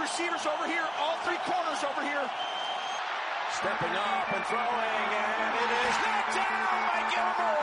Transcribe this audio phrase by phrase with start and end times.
[0.00, 2.26] receivers over here, all three corners over here.
[3.58, 7.58] Stepping up and throwing, and it is knocked down by Gilmore.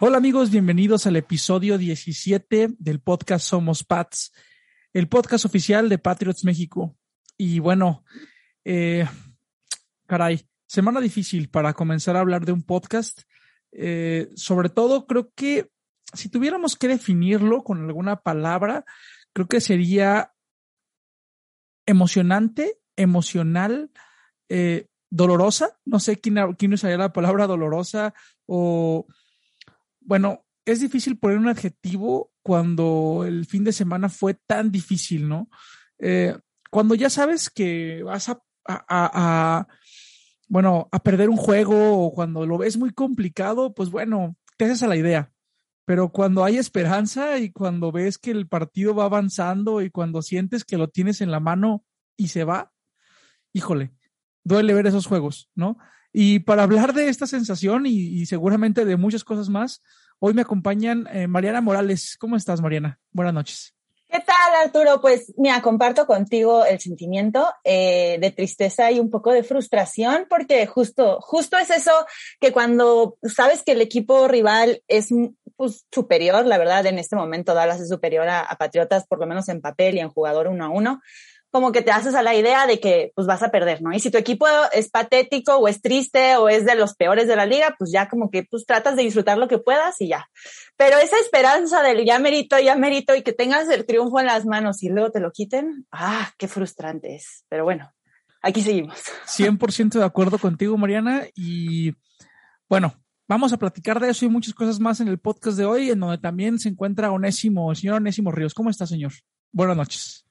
[0.00, 4.32] Hola amigos, bienvenidos al episodio 17 del podcast Somos Pats,
[4.92, 6.96] el podcast oficial de Patriots México.
[7.38, 8.04] Y bueno,
[8.64, 9.06] eh,
[10.06, 13.22] caray, semana difícil para comenzar a hablar de un podcast.
[13.72, 15.70] Eh, sobre todo, creo que
[16.12, 18.84] si tuviéramos que definirlo con alguna palabra,
[19.32, 20.32] creo que sería
[21.86, 23.90] emocionante, emocional,
[24.48, 25.78] eh, dolorosa.
[25.84, 28.14] No sé quién, quién usaría la palabra dolorosa
[28.46, 29.06] o
[30.00, 35.48] bueno, es difícil poner un adjetivo cuando el fin de semana fue tan difícil, ¿no?
[35.98, 36.36] Eh,
[36.70, 39.66] cuando ya sabes que vas a, a,
[40.54, 44.84] bueno, a perder un juego o cuando lo ves muy complicado, pues bueno, te haces
[44.84, 45.32] a la idea.
[45.84, 50.64] Pero cuando hay esperanza y cuando ves que el partido va avanzando y cuando sientes
[50.64, 51.84] que lo tienes en la mano
[52.16, 52.70] y se va,
[53.52, 53.96] híjole,
[54.44, 55.76] duele ver esos juegos, ¿no?
[56.12, 59.82] Y para hablar de esta sensación y, seguramente de muchas cosas más,
[60.20, 62.16] hoy me acompañan eh, Mariana Morales.
[62.16, 63.00] ¿Cómo estás, Mariana?
[63.10, 63.73] Buenas noches.
[64.14, 65.00] ¿Qué tal, Arturo?
[65.00, 70.68] Pues mira, comparto contigo el sentimiento eh, de tristeza y un poco de frustración, porque
[70.68, 71.90] justo, justo es eso
[72.38, 75.08] que cuando sabes que el equipo rival es
[75.56, 79.26] pues, superior, la verdad, en este momento Dallas es superior a, a Patriotas, por lo
[79.26, 81.02] menos en papel y en jugador uno a uno,
[81.54, 83.92] como que te haces a la idea de que pues vas a perder, ¿no?
[83.92, 87.36] Y si tu equipo es patético o es triste o es de los peores de
[87.36, 90.28] la liga, pues ya como que pues tratas de disfrutar lo que puedas y ya.
[90.76, 94.46] Pero esa esperanza del ya merito, ya merito y que tengas el triunfo en las
[94.46, 97.44] manos y luego te lo quiten, ah, qué frustrante es.
[97.48, 97.88] Pero bueno,
[98.42, 98.98] aquí seguimos.
[99.28, 101.22] 100% de acuerdo contigo, Mariana.
[101.36, 101.94] Y
[102.68, 105.90] bueno, vamos a platicar de eso y muchas cosas más en el podcast de hoy,
[105.92, 108.54] en donde también se encuentra Onésimo, el señor Onésimo Ríos.
[108.54, 109.12] ¿Cómo está, señor?
[109.52, 110.24] Buenas noches.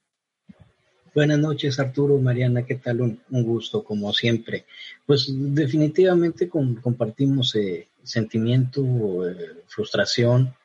[1.13, 3.01] Buenas noches, Arturo, Mariana, ¿qué tal?
[3.01, 4.65] Un, gusto, como siempre.
[5.05, 10.55] Pues definitivamente compartimos eh, sentimiento, eh, frustración,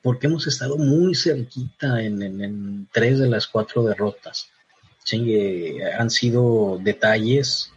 [0.00, 4.50] porque hemos estado muy cerquita en, tres de las cuatro derrotas.
[5.10, 7.72] Eh, han sido detalles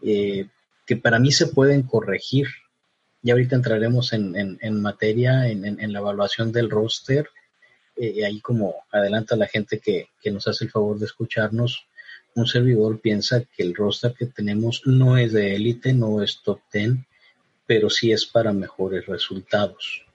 [0.00, 2.46] que para mí se pueden corregir.
[3.22, 7.28] Y ahorita entraremos en, materia, en, la evaluación del roster
[8.00, 11.86] eh, ahí como adelanta la gente que, que, nos hace el favor de escucharnos,
[12.34, 16.60] un servidor piensa que el roster que tenemos no es de élite, no es top
[16.72, 16.94] 10,
[17.66, 20.06] pero sí es para mejores resultados.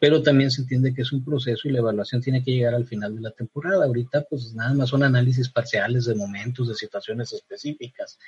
[0.00, 2.86] Pero también se entiende que es un proceso y la evaluación tiene que llegar al
[2.86, 3.84] final de la temporada.
[3.84, 8.18] Ahorita pues nada más son análisis parciales de momentos, de situaciones específicas.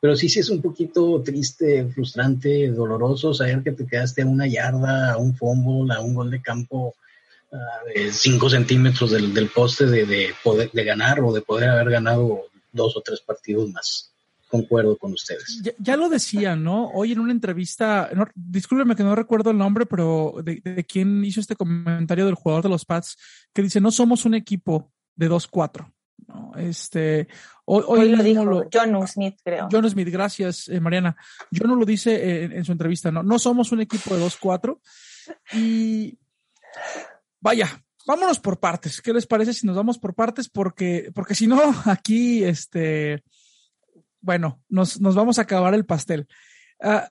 [0.00, 4.46] Pero sí, sí es un poquito triste, frustrante, doloroso saber que te quedaste a una
[4.46, 6.94] yarda, a un fumble, a un gol de campo
[7.94, 11.90] de 5 centímetros del, del poste de, de, poder de ganar o de poder haber
[11.90, 12.42] ganado
[12.72, 14.10] dos o tres partidos más.
[14.48, 15.62] Concuerdo con ustedes.
[15.78, 16.88] Ya, lo decía, ¿no?
[16.90, 21.24] Hoy en una entrevista, no, discúlpeme que no recuerdo el nombre, pero de, de quién
[21.24, 23.16] hizo este comentario del jugador de los Pats,
[23.52, 25.92] que dice, no somos un equipo de 2-4.
[26.28, 26.52] ¿no?
[26.56, 27.26] Este,
[27.64, 29.68] hoy, hoy, lo dijo John Smith, creo.
[29.72, 31.16] John Smith, gracias, eh, Mariana.
[31.52, 33.24] John no lo dice en, en, su entrevista, ¿no?
[33.24, 34.78] No somos un equipo de 2-4.
[35.54, 36.16] Y
[37.44, 39.02] Vaya, vámonos por partes.
[39.02, 40.48] ¿Qué les parece si nos vamos por partes?
[40.48, 43.22] Porque, porque si no, aquí, este,
[44.22, 46.26] bueno, nos, nos vamos a acabar el pastel.
[46.80, 47.06] Uh,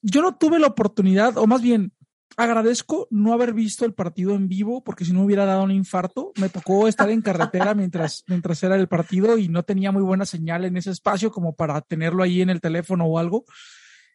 [0.00, 1.92] yo no tuve la oportunidad, o más bien,
[2.38, 6.32] agradezco no haber visto el partido en vivo, porque si no hubiera dado un infarto.
[6.40, 10.24] Me tocó estar en carretera mientras, mientras era el partido y no tenía muy buena
[10.24, 13.44] señal en ese espacio como para tenerlo ahí en el teléfono o algo.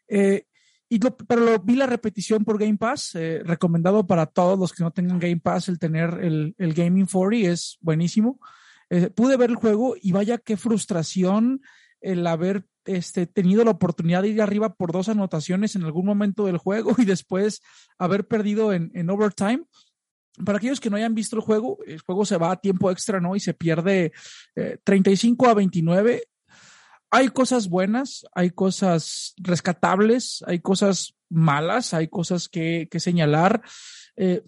[0.08, 0.46] Eh,
[0.90, 4.84] y pero lo, vi la repetición por Game Pass, eh, recomendado para todos los que
[4.84, 8.40] no tengan Game Pass el tener el, el Gaming 40, es buenísimo.
[8.90, 11.62] Eh, pude ver el juego y vaya qué frustración
[12.02, 16.46] el haber este, tenido la oportunidad de ir arriba por dos anotaciones en algún momento
[16.46, 17.62] del juego y después
[18.00, 19.66] haber perdido en, en overtime.
[20.44, 23.20] Para aquellos que no hayan visto el juego, el juego se va a tiempo extra,
[23.20, 23.36] ¿no?
[23.36, 24.12] Y se pierde
[24.56, 26.24] eh, 35 a 29
[27.12, 33.62] hay cosas buenas, hay cosas rescatables, hay cosas malas, hay cosas que, que señalar.
[34.16, 34.44] Eh,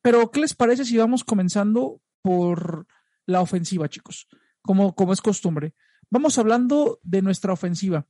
[0.00, 2.86] pero, ¿qué les parece si vamos comenzando por
[3.26, 4.28] la ofensiva, chicos?
[4.62, 5.74] Como, como es costumbre.
[6.10, 8.06] Vamos hablando de nuestra ofensiva.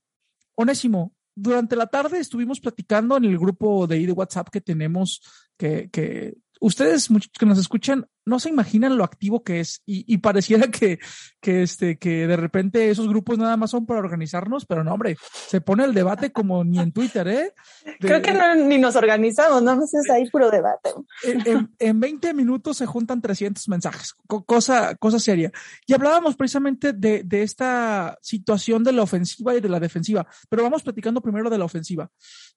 [0.55, 5.23] Onésimo, durante la tarde estuvimos platicando en el grupo de, de WhatsApp que tenemos,
[5.57, 10.17] que, que ustedes muchos que nos escuchan no se imaginan lo activo que es y,
[10.19, 11.01] pareciera que,
[11.41, 15.17] que, este, que de repente esos grupos nada más son para organizarnos, pero no, hombre,
[15.49, 17.53] se pone el debate como ni en Twitter, ¿eh?
[17.99, 20.91] Creo que no, ni nos organizamos, no más es ahí puro debate.
[21.25, 24.15] En, en, 20 minutos se juntan 300 mensajes,
[24.47, 25.51] cosa, cosa seria.
[25.85, 30.63] Y hablábamos precisamente de, de esta situación de la ofensiva y de la defensiva, pero
[30.63, 32.09] vamos platicando primero de la ofensiva.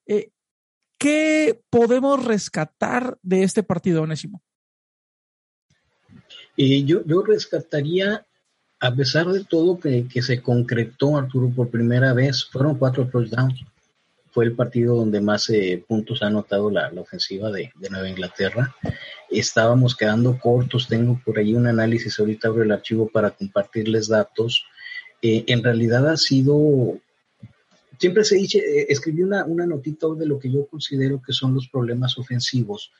[0.06, 0.30] Eh,
[0.98, 4.42] ¿Qué podemos rescatar de este partido, Onésimo?
[6.56, 8.26] Y yo, yo rescataría,
[8.80, 13.66] a pesar de todo que, se concretó Arturo por primera vez, fueron cuatro touchdowns.
[14.32, 18.76] Fue el partido donde más eh, puntos ha anotado la, ofensiva de, Nueva Inglaterra.
[19.30, 24.66] Estábamos quedando cortos, tengo por ahí un análisis, ahorita abro el archivo para compartirles datos.
[25.22, 27.00] Eh, en realidad ha sido
[28.00, 31.54] siempre se dice, eh, escribí una, una notita de lo que yo considero que son
[31.54, 32.92] los problemas ofensivos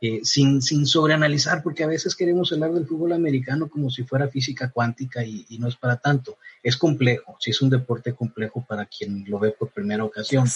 [0.00, 4.28] eh, sin, sin sobreanalizar, porque a veces queremos hablar del fútbol americano como si fuera
[4.28, 6.36] física cuántica y, no es para tanto.
[6.62, 10.46] Es complejo, sí es un deporte complejo para quien lo ve por primera ocasión,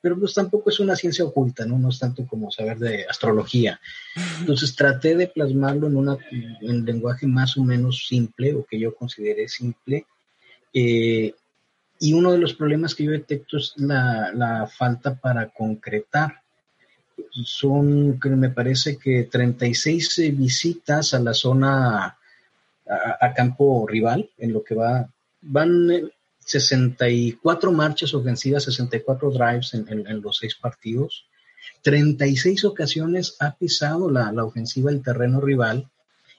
[0.00, 1.78] pero pues tampoco es una ciencia oculta, ¿no?
[1.78, 3.78] No es tanto como saber de astrología.
[4.40, 8.94] Entonces traté de plasmarlo en, una, en lenguaje más o menos simple, o que yo
[8.94, 10.06] consideré simple.
[10.72, 11.34] Eh,
[12.04, 16.44] y uno de los problemas que yo detecto es la, la falta para concretar
[17.30, 22.16] son, me parece que 36 eh, visitas a la zona,
[22.86, 25.08] a, campo rival, en lo que va,
[25.42, 26.10] van
[26.40, 31.26] 64 eh, marchas ofensivas, 64 drives en, los seis partidos.
[31.82, 35.88] 36 ocasiones ha pisado la, ofensiva el terreno rival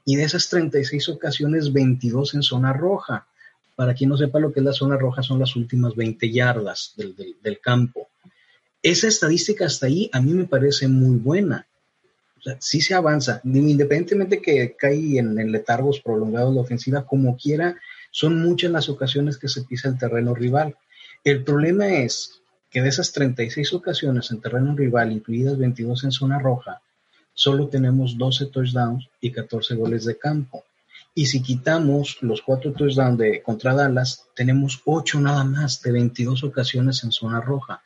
[0.05, 3.27] y de esas 36 ocasiones 22 en zona roja.
[3.75, 6.93] Para quien no sepa lo que es la zona roja, son las últimas 20 yardas
[6.95, 8.07] del campo
[8.85, 11.65] esa estadística hasta ahí a mí me parece muy buena.
[12.37, 17.75] O sea, sí se avanza, independientemente que cae en, letargos prolongados la ofensiva, como quiera,
[18.11, 20.75] son muchas las ocasiones que se pisa el terreno rival.
[21.23, 26.37] El problema es que de esas 36 ocasiones en terreno rival, incluidas 22 en zona
[26.37, 26.79] roja,
[27.33, 30.63] solo tenemos 12 touchdowns y 14 goles de campo.
[31.17, 36.43] Y si quitamos los cuatro touchdowns de contra Dallas, tenemos 8 nada más de 22
[36.43, 37.81] ocasiones en zona roja.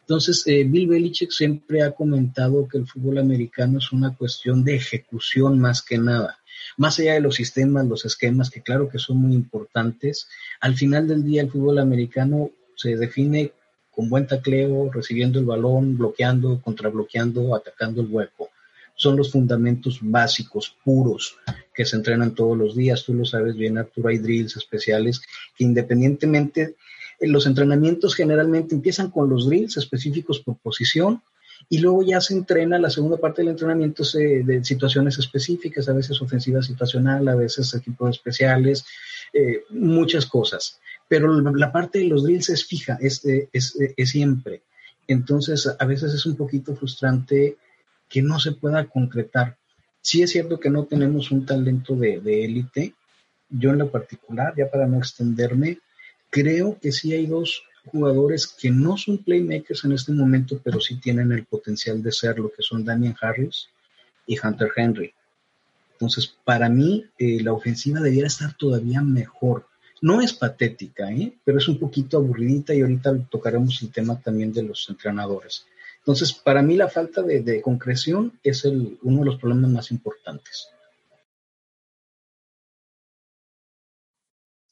[0.00, 4.76] Entonces, eh, Bill Belichick siempre ha comentado que el fútbol americano es una cuestión de
[4.76, 6.38] ejecución más que nada.
[6.78, 10.26] Más allá de los sistemas, los esquemas, que claro que son muy importantes,
[10.60, 13.52] al final del día el fútbol americano se define
[13.90, 18.48] con buen tacleo, recibiendo el balón, bloqueando, contrabloqueando, atacando el hueco.
[19.00, 21.34] Son los fundamentos básicos, puros,
[21.74, 23.02] que se entrenan todos los días.
[23.02, 25.22] Tú lo sabes bien, Arturo, hay drills especiales
[25.56, 26.74] que independientemente
[27.18, 31.22] los entrenamientos generalmente empiezan con los drills específicos por posición
[31.70, 36.20] y luego ya se entrena la segunda parte del entrenamiento de situaciones específicas, a veces
[36.20, 38.84] ofensiva situacional, a veces equipos especiales,
[39.32, 40.78] eh, muchas cosas.
[41.08, 44.60] Pero la parte de los drills es fija, es, es, siempre.
[45.08, 47.56] Entonces, a veces es un poquito frustrante
[48.10, 49.56] que no se pueda concretar.
[50.02, 52.94] Sí es cierto que no tenemos un talento de élite.
[53.48, 55.78] Yo en lo particular, ya para no extenderme,
[56.30, 61.00] Creo que sí hay dos jugadores que no son playmakers en este momento, pero sí
[61.00, 63.68] tienen el potencial de ser lo que son Damian Harris
[64.26, 65.12] y Hunter Henry.
[65.94, 69.66] Entonces, para mí, eh, la ofensiva debiera estar todavía mejor.
[70.00, 71.34] No es patética, ¿eh?
[71.44, 75.66] pero es un poquito aburridita y ahorita tocaremos el tema también de los entrenadores.
[76.00, 80.68] Entonces, para mí la falta de, concreción es uno de los problemas más importantes.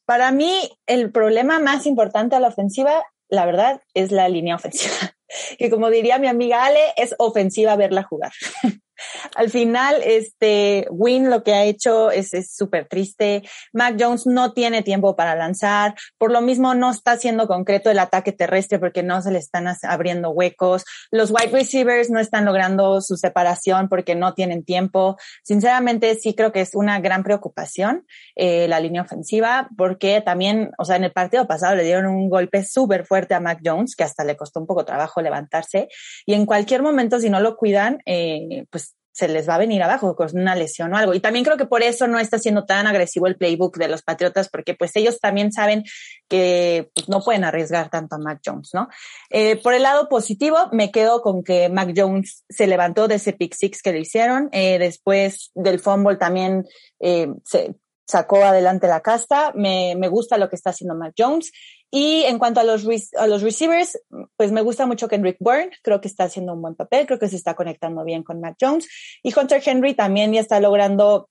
[0.05, 4.95] Para mí, el problema más importante a la ofensiva, la verdad, es la línea ofensiva.
[5.59, 8.31] Que como diría mi amiga Ale, es ofensiva verla jugar.
[9.35, 13.43] Al final, este Win lo que ha hecho es súper triste.
[13.73, 15.95] Mac Jones no tiene tiempo para lanzar.
[16.17, 19.67] Por lo mismo, no está siendo concreto el ataque terrestre porque no se le están
[19.83, 20.85] abriendo huecos.
[21.11, 25.17] Los wide receivers no están logrando su separación porque no tienen tiempo.
[25.43, 30.85] Sinceramente, sí creo que es una gran preocupación eh, la línea ofensiva porque también, o
[30.85, 34.03] sea, en el partido pasado le dieron un golpe súper fuerte a Mac Jones que
[34.03, 35.89] hasta le costó un poco trabajo levantarse.
[36.25, 38.88] Y en cualquier momento, si no lo cuidan, eh, pues
[39.19, 41.13] se les va a venir abajo con una lesión o algo.
[41.13, 44.01] Y también creo que por eso no está siendo tan agresivo el playbook de los
[44.01, 45.83] Patriotas, porque pues ellos también saben
[46.29, 48.87] que pues, no pueden arriesgar tanto a Mac Jones, ¿no?
[49.29, 53.33] Eh, por el lado positivo, me quedo con que Mac Jones se levantó de ese
[53.33, 54.49] pick six que le hicieron.
[54.53, 56.65] Eh, después del fumble también
[56.99, 57.75] eh, se,
[58.09, 59.51] sacó adelante la casta.
[59.53, 61.51] Me, me gusta lo que está haciendo Matt Jones.
[61.91, 63.99] Y en cuanto a los, a los receivers,
[64.35, 65.69] pues me gusta mucho Kendrick Bourne.
[65.83, 67.05] Creo que está haciendo un buen papel.
[67.05, 68.87] Creo que se está conectando bien con Matt Jones.
[69.21, 71.29] Y Hunter Henry también ya está logrando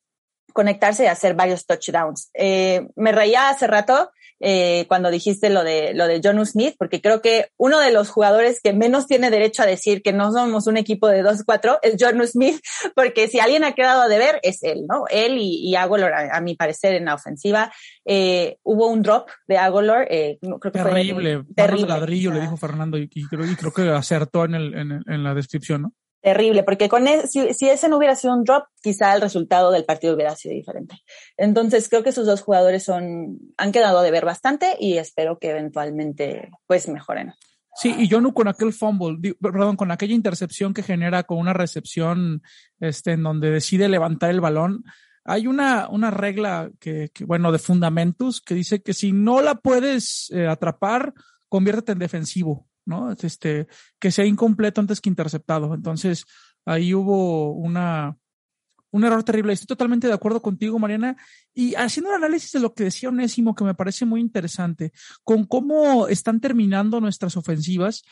[0.52, 2.30] conectarse y hacer varios touchdowns.
[2.34, 7.00] Eh, me reía hace rato eh, cuando dijiste lo de lo de Jonu Smith, porque
[7.00, 10.66] creo que uno de los jugadores que menos tiene derecho a decir que no somos
[10.66, 12.60] un equipo de 2-4 es Jonu Smith,
[12.94, 15.04] porque si alguien ha quedado de ver es él, ¿no?
[15.10, 17.72] Él y, y Agolor, a, mi parecer, en la ofensiva.
[18.04, 21.88] Eh, hubo un drop de Agolor, eh, creo que terrible, fue terrible.
[21.88, 25.34] ladrillo, le dijo Fernando, y, creo, y creo que acertó en, el, en, en la
[25.34, 25.92] descripción, ¿no?
[26.28, 29.70] Terrible, porque con e, si, si, ese no hubiera sido un drop, quizá el resultado
[29.70, 30.96] del partido hubiera sido diferente.
[31.38, 35.50] Entonces creo que esos dos jugadores son, han quedado de ver bastante y espero que
[35.50, 37.32] eventualmente pues mejoren.
[37.76, 42.42] Sí, y Jonu con aquel fumble, perdón, con aquella intercepción que genera con una recepción
[42.80, 44.84] este, en donde decide levantar el balón,
[45.24, 49.54] hay una, una regla que, que bueno, de fundamentos que dice que si no la
[49.54, 51.14] puedes eh, atrapar,
[51.48, 52.67] conviértete en defensivo.
[52.88, 53.12] ¿No?
[53.12, 53.68] Este,
[54.00, 55.74] que sea incompleto antes que interceptado.
[55.74, 56.24] Entonces,
[56.64, 58.16] ahí hubo una,
[58.90, 59.52] un error terrible.
[59.52, 61.16] Estoy totalmente de acuerdo contigo, Mariana.
[61.54, 64.92] Y haciendo un análisis de lo que decía Onésimo, que me parece muy interesante,
[65.22, 68.04] con cómo están terminando nuestras ofensivas,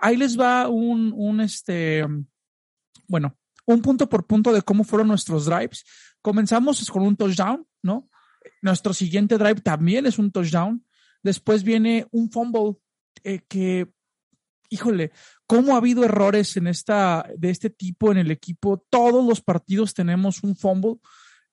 [0.00, 2.04] ahí les va un, un, este,
[3.06, 3.36] bueno,
[3.66, 5.84] un punto por punto de cómo fueron nuestros drives.
[6.20, 8.08] Comenzamos con un touchdown, ¿no?
[8.62, 10.84] Nuestro siguiente drive también es un touchdown.
[11.22, 12.76] Después viene un fumble
[13.22, 13.93] eh, que
[14.70, 15.12] híjole,
[15.46, 18.84] cómo ha habido errores en esta, de este tipo en el equipo.
[18.90, 20.96] Todos los partidos tenemos un fumble.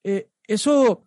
[0.04, 1.06] Eh, eso,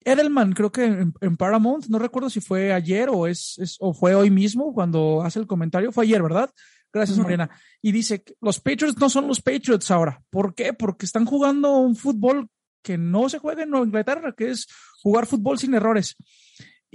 [0.00, 4.30] Edelman, creo que en, Paramount, no recuerdo si fue ayer o es, o fue hoy
[4.30, 5.92] mismo cuando hace el comentario.
[5.92, 6.50] Fue ayer, ¿verdad?
[6.92, 7.50] Gracias, Mariana.
[7.82, 10.22] Y dice, los Patriots no son los Patriots ahora.
[10.30, 10.72] ¿Por qué?
[10.72, 12.48] Porque están jugando un fútbol
[12.82, 14.66] que no se juega en Inglaterra, que es
[15.02, 16.16] jugar fútbol sin errores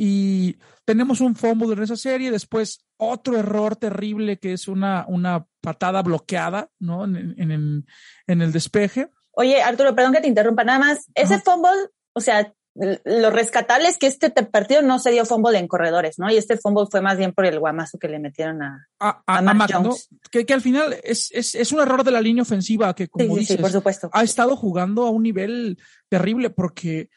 [0.03, 5.45] y tenemos un fumble en esa serie, después otro error terrible que es una, una
[5.61, 7.05] patada bloqueada, ¿no?
[7.05, 7.85] En, en,
[8.25, 9.11] en, el despeje.
[9.29, 13.99] Oye, Arturo, perdón que te interrumpa, nada más, ese fumble, o sea, lo rescatable es
[13.99, 16.31] que este partido no se dio fumble en corredores, ¿no?
[16.31, 19.67] Y este fumble fue más bien por el guamazo que le metieron a, a, a,
[19.71, 20.09] Jones.
[20.31, 23.37] Que, que, al final es, es, es, un error de la línea ofensiva que, como
[23.37, 24.09] dices, por supuesto.
[24.11, 25.77] ha estado jugando a un nivel
[26.09, 27.09] terrible porque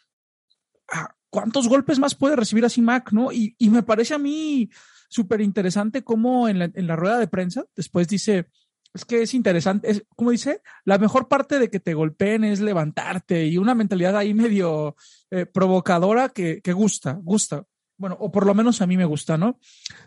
[0.92, 3.32] ah, ¿cuántos golpes más puede recibir así Mac, no?
[3.32, 4.70] Y, me parece a mí
[5.08, 8.46] súper interesante cómo en la, rueda de prensa después dice,
[8.94, 12.60] es que es interesante, es, como dice, la mejor parte de que te golpeen es
[12.60, 14.94] levantarte y una mentalidad ahí medio
[15.32, 17.64] eh, provocadora que, gusta, gusta.
[17.96, 19.58] Bueno, o por lo menos a mí me gusta, ¿no?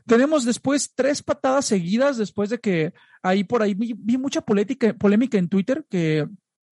[0.06, 5.50] Tenemos después tres patadas seguidas después de que ahí por ahí vi, mucha polémica en
[5.50, 6.26] Twitter que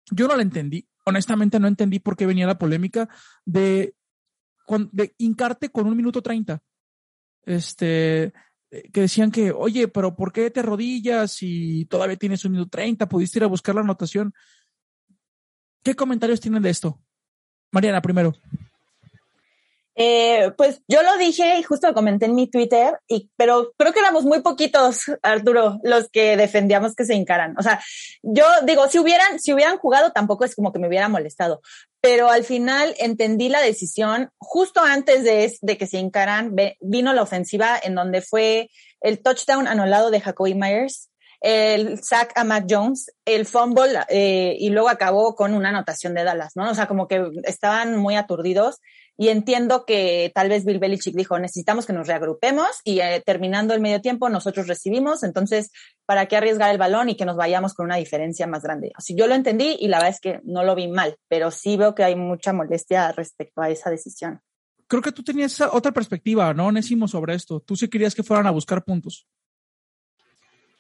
[0.09, 3.09] yo no la entendí honestamente no entendí por qué venía la polémica
[3.45, 3.95] de
[4.69, 6.61] con, de hincarte con un minuto treinta.
[7.43, 8.25] Este,
[8.69, 12.69] eh, que decían que, oye, pero ¿por qué te rodillas y todavía tienes un minuto
[12.69, 13.09] treinta?
[13.09, 14.31] Pudiste ir a buscar la anotación.
[15.83, 17.01] ¿Qué comentarios tienen de esto?
[17.71, 18.35] Mariana, primero.
[19.95, 23.91] Eh, pues yo lo dije y justo lo comenté en mi Twitter, y, pero creo
[23.91, 27.55] que éramos muy poquitos, Arturo, los que defendíamos que se encaran.
[27.57, 27.81] O sea,
[28.21, 31.61] yo digo, si hubieran, si hubieran jugado, tampoco es como que me hubiera molestado,
[32.01, 37.21] pero al final entendí la decisión justo antes de, de que se encaran, vino la
[37.21, 38.69] ofensiva en donde fue
[39.01, 41.09] el touchdown anulado de Jacoby Myers,
[41.41, 46.23] el sack a Mac Jones, el fumble eh, y luego acabó con una anotación de
[46.23, 46.69] Dallas, ¿no?
[46.69, 48.79] O sea, como que estaban muy aturdidos
[49.21, 53.73] y entiendo que tal vez Bill Belichick dijo, necesitamos que nos reagrupemos y eh, terminando
[53.73, 55.71] el medio tiempo nosotros recibimos, entonces,
[56.05, 58.93] ¿para qué arriesgar el balón y que nos vayamos con una diferencia más grande?
[58.95, 61.75] Así yo lo entendí y la verdad es que no lo vi mal, pero sí
[61.75, 64.39] veo que hay mucha molestia respecto a esa decisión.
[64.87, 67.59] Creo que tú tenías otra perspectiva, ¿no, Necimo, sobre esto?
[67.59, 69.27] Tú sí querías que fueran a buscar puntos.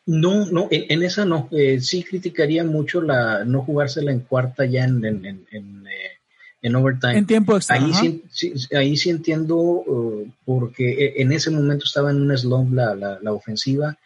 [0.05, 1.49] No, no, en, esa no.
[1.51, 6.18] Eh, sí criticaría mucho la no jugársela en cuarta ya en, en, en eh,
[6.61, 7.17] en overtime.
[7.17, 7.77] En tiempo extra.
[7.77, 12.73] Ahí, sí, ahí sí entiendo uh, porque e, en ese momento estaba en un slump
[12.73, 13.97] la, la, ofensiva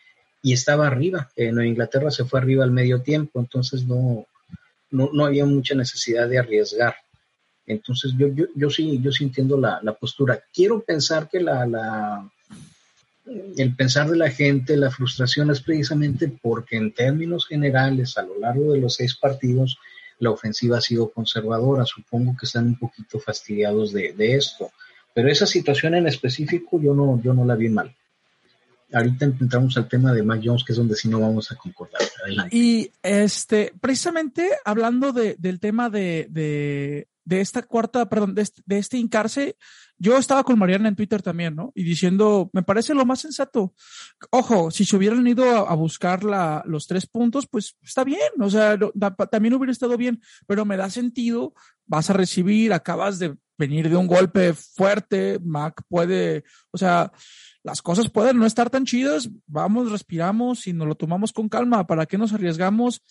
[0.41, 1.29] y estaba arriba.
[1.35, 4.25] En Inglaterra se fue arriba al medio tiempo, entonces no,
[4.91, 6.95] no, no había mucha necesidad de arriesgar.
[7.65, 10.41] Entonces yo, yo, yo sí, yo sí entiendo la, la postura.
[10.53, 12.29] Quiero pensar que la, la,
[13.57, 18.37] el pensar de la gente, la frustración es precisamente porque en términos generales, a lo
[18.37, 19.77] largo de los seis partidos,
[20.23, 21.85] la ofensiva ha sido conservadora.
[21.85, 24.71] Supongo que están un poquito fastidiados de, esto.
[25.13, 27.95] Pero esa situación en específico yo no, yo no la vi mal.
[28.91, 32.01] Ahorita entramos al tema de Mac Jones, que es donde sí no vamos a concordar.
[32.51, 38.61] Y este, precisamente hablando de, del tema de, de, de esta cuarta, perdón, de este,
[38.65, 38.83] de
[40.03, 41.71] yo estaba con Mariana en Twitter también, ¿no?
[41.75, 43.73] Y diciendo, me parece lo más sensato.
[44.31, 46.25] Ojo, si se hubieran ido a, buscar
[46.65, 48.77] los tres puntos, pues está bien, o sea,
[49.31, 51.53] también hubiera estado bien, pero me da sentido,
[51.85, 57.13] vas a recibir, acabas de venir de un golpe fuerte, Mac puede, o sea,
[57.63, 61.87] las cosas pueden no estar tan chidas, vamos, respiramos y nos lo tomamos con calma,
[61.87, 63.01] ¿para qué nos arriesgamos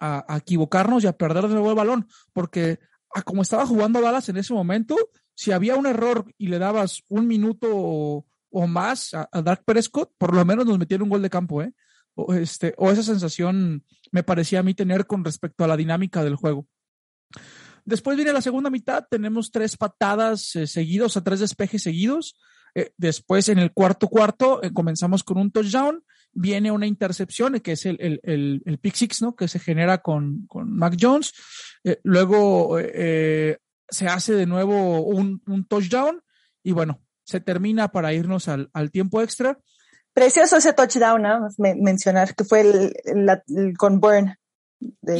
[0.00, 2.08] a, equivocarnos y a perder de nuevo el balón?
[2.32, 2.80] Porque
[3.14, 4.96] a como estaba jugando Dallas en ese momento,
[5.40, 10.34] si había un error y le dabas un minuto o, más a, Dark Prescott, por
[10.34, 11.72] lo menos nos metieron un gol de campo, ¿eh?
[12.14, 13.82] O, este, o esa sensación
[14.12, 16.66] me parecía a mí tener con respecto a la dinámica del juego.
[17.86, 22.38] Después viene la segunda mitad, tenemos tres patadas eh, seguidos, a tres despejes seguidos.
[22.74, 27.72] Eh, después en el cuarto cuarto eh, comenzamos con un touchdown, viene una intercepción que
[27.72, 29.34] es el, el, el, pick six, ¿no?
[29.34, 31.32] Que se genera con, con Mac Jones.
[32.02, 32.76] luego
[33.90, 36.22] se hace de nuevo un, un, touchdown
[36.62, 39.58] y bueno, se termina para irnos al, al tiempo extra.
[40.12, 41.48] Precioso ese touchdown, ¿no?
[41.58, 44.34] mencionar que fue el, con Burn.
[45.02, 45.18] De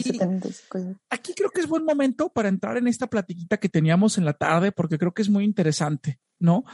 [1.10, 4.32] aquí creo que es buen momento para entrar en esta platiquita que teníamos en la
[4.32, 6.64] tarde, porque creo que es muy interesante, ¿no?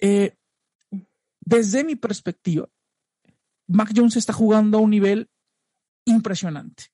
[0.00, 0.34] Eh,
[1.40, 2.68] desde mi perspectiva,
[3.66, 5.28] Mac Jones está jugando a un nivel
[6.06, 6.84] impresionante,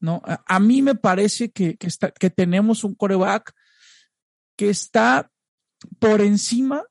[0.00, 0.22] ¿no?
[0.24, 3.54] A, mí me parece que, que, está, que tenemos un coreback
[4.58, 5.30] que está
[6.00, 6.84] por encima,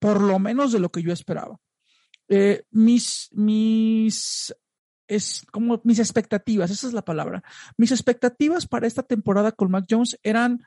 [0.00, 1.60] por lo menos, de lo que yo esperaba.
[2.28, 4.54] Eh, mis, mis,
[5.06, 7.44] es como mis expectativas, esa es la palabra.
[7.76, 10.66] Mis expectativas para esta temporada con Mac Jones eran,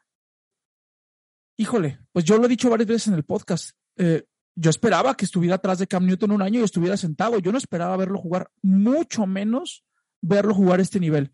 [1.57, 3.72] híjole, pues yo lo he dicho varias veces en el podcast.
[3.98, 7.39] Eh, yo esperaba que estuviera atrás de Cam Newton un año y estuviera sentado.
[7.39, 9.83] Yo no esperaba verlo jugar, mucho menos
[10.22, 11.33] verlo jugar este nivel.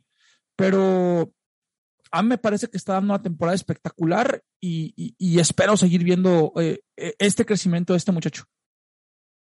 [0.56, 1.34] Pero
[2.12, 6.80] a mí me parece que está dando una temporada espectacular y, espero seguir viendo eh,
[6.98, 8.46] eh, este crecimiento de este muchacho.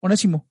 [0.00, 0.48] Onésimo.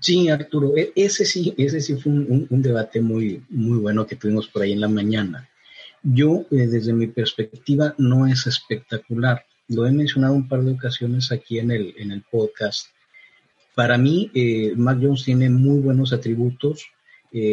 [0.00, 4.48] Sí, Arturo, e, ese sí, ese sí fue un, debate muy, muy bueno que tuvimos
[4.48, 5.48] por ahí en la mañana.
[6.02, 9.44] Yo, eh, desde mi perspectiva, no es espectacular.
[9.68, 12.86] Lo he mencionado un par de ocasiones aquí en el, en el podcast.
[13.74, 14.30] Para mí,
[14.76, 16.86] Mac Jones tiene muy buenos atributos.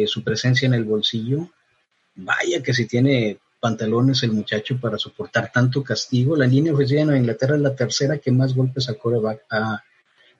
[0.06, 1.48] su presencia en el bolsillo,
[2.20, 6.36] Vaya que si tiene pantalones el muchacho para soportar tanto castigo.
[6.36, 9.82] La línea ofensiva en Inglaterra es la tercera que más golpes a coreback ha,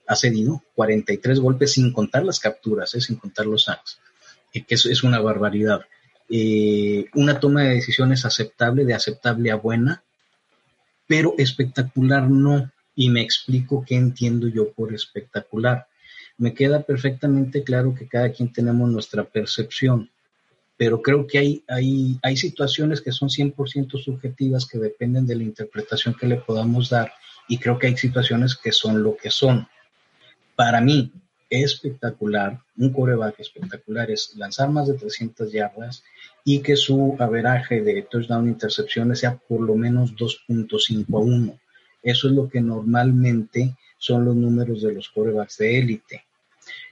[0.06, 4.00] ha cedido, 43 golpes sin contar las capturas, eh, sin contar los sacks,
[4.52, 5.82] que eso es una barbaridad.
[6.28, 10.02] Eh, una toma de decisiones aceptable, de aceptable a buena,
[11.06, 12.70] pero espectacular no.
[12.94, 15.86] Y me explico qué entiendo yo por espectacular.
[16.36, 20.10] Me queda perfectamente claro que cada quien tenemos nuestra percepción
[20.78, 25.42] pero creo que hay, hay, hay situaciones que son 100% subjetivas que dependen de la
[25.42, 27.12] interpretación que le podamos dar
[27.48, 29.66] y creo que hay situaciones que son lo que son.
[30.54, 31.12] Para mí,
[31.50, 36.04] espectacular, un coreback espectacular es lanzar más de 300 yardas
[36.44, 41.58] y que su averaje de touchdown intercepciones sea por lo menos 2.5 a 1.
[42.04, 46.24] Eso es lo que normalmente son los números de los corebacks de élite.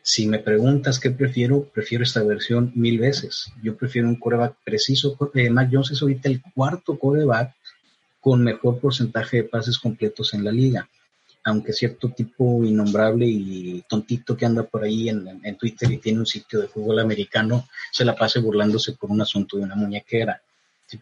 [0.09, 3.51] Si me preguntas qué prefiero, prefiero esta versión mil veces.
[3.61, 5.19] Yo prefiero un coreback preciso.
[5.35, 7.57] Eh, Mac Jones es ahorita el cuarto coreback
[8.21, 10.88] con mejor porcentaje de pases completos en la liga.
[11.42, 16.27] Aunque cierto tipo innombrable y tontito que anda por ahí en, Twitter y tiene un
[16.27, 20.40] sitio de fútbol americano, se la pase burlándose por un asunto de una muñequera.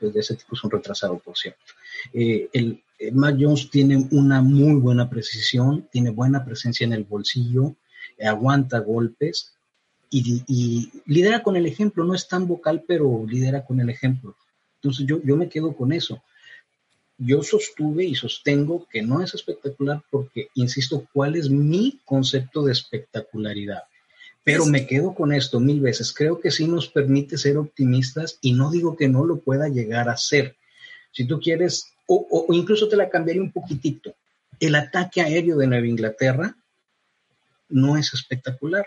[0.00, 1.74] Pues de ese tipo es un retrasado, por cierto.
[2.14, 7.04] Eh, el, eh, Mac Jones tiene una muy buena precisión, tiene buena presencia en el
[7.04, 7.76] bolsillo,
[8.22, 9.54] aguanta golpes
[10.10, 12.04] y, lidera con el ejemplo.
[12.04, 14.36] No es tan vocal, pero lidera con el ejemplo.
[14.76, 16.22] Entonces yo, yo me quedo con eso.
[17.18, 22.72] Yo sostuve y sostengo que no es espectacular porque, insisto, ¿cuál es mi concepto de
[22.72, 23.84] espectacularidad?
[24.42, 26.12] Pero me quedo con esto mil veces.
[26.12, 30.08] Creo que sí nos permite ser optimistas y no digo que no lo pueda llegar
[30.08, 30.56] a ser.
[31.12, 34.14] Si tú quieres, o, o incluso te la cambiaría un poquitito.
[34.60, 36.56] El ataque aéreo de Nueva Inglaterra
[37.74, 38.86] no es espectacular.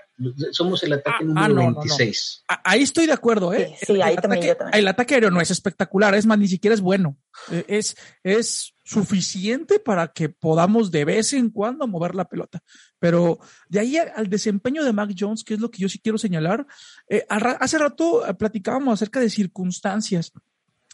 [0.51, 2.45] Somos el ataque ah, número 26.
[2.47, 3.75] Ah, ahí estoy de acuerdo, ¿eh?
[3.85, 6.73] Sí, ahí el, también, ataque, el ataque aéreo no es espectacular, es más, ni siquiera
[6.73, 7.17] es bueno.
[7.51, 12.63] Eh, es, es suficiente para que podamos de vez en cuando mover la pelota.
[12.97, 16.17] Pero de ahí al desempeño de Mac Jones, que es lo que yo sí quiero
[16.17, 16.65] señalar,
[17.09, 20.31] eh, hace rato platicábamos acerca de circunstancias.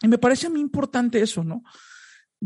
[0.02, 1.62] Y me parece a mí importante eso, ¿no?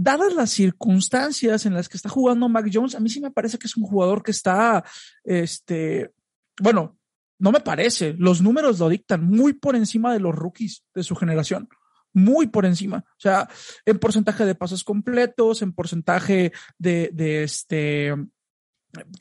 [0.00, 3.58] Dadas las circunstancias en las que está jugando Mac Jones, a mí sí me parece
[3.58, 4.84] que es un jugador que está,
[5.24, 6.12] este,
[6.61, 6.96] bueno,
[7.40, 11.16] no me parece, los números lo dictan muy por encima de los rookies de su
[11.16, 11.68] generación,
[12.12, 13.04] muy por encima.
[13.08, 13.48] O sea,
[13.84, 18.14] en porcentaje de pasos completos, en porcentaje de, de este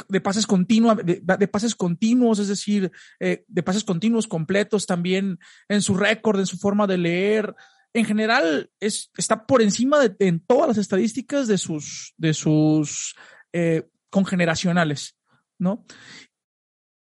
[0.07, 5.81] de pases continuos, de, pases continuos, es decir, eh, de pases continuos completos también en
[5.81, 7.55] su récord, en su forma de leer.
[7.97, 13.15] En general, es, está por encima de en todas las estadísticas de sus, de sus
[13.51, 15.17] eh, congeneracionales,
[15.57, 15.83] ¿no?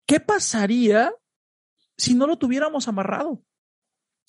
[0.05, 1.13] ¿Qué pasaría
[1.97, 3.43] si no lo tuviéramos amarrado?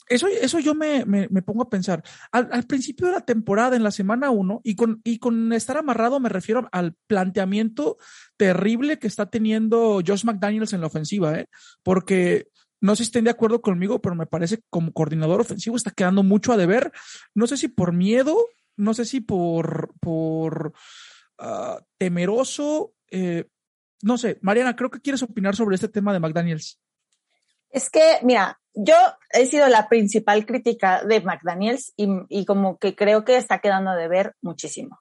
[0.09, 2.03] Eso, eso yo me, me, pongo a pensar.
[2.33, 5.77] Al, al, principio de la temporada, en la semana uno, y con, y con estar
[5.77, 7.99] amarrado me refiero al planteamiento
[8.37, 11.47] terrible que está teniendo Josh McDaniels en la ofensiva, ¿eh?
[11.85, 12.49] porque
[12.81, 15.91] no sé si estén de acuerdo conmigo, pero me parece que como coordinador ofensivo está
[15.91, 16.93] quedando mucho a deber.
[17.35, 18.37] No sé si por miedo,
[18.77, 20.73] no sé si por, por
[21.39, 22.93] uh, temeroso.
[23.11, 23.47] Eh,
[24.03, 26.81] no sé, Mariana, creo que quieres opinar sobre este tema de McDaniels.
[27.71, 28.95] Es que, mira, yo
[29.31, 33.93] he sido la principal crítica de McDaniels y, y como que creo que está quedando
[33.93, 35.01] de ver muchísimo.